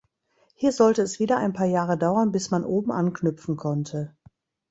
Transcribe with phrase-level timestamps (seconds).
[0.55, 4.17] Hier sollte es wieder ein paar Jahre dauern bis man oben anknüpfen konnte.